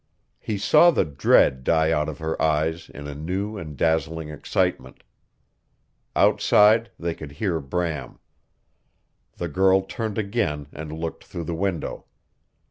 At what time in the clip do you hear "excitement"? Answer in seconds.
4.29-5.03